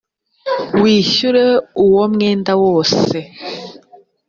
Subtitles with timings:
[0.81, 1.45] wishyure
[1.83, 3.17] uwo mwenda wose.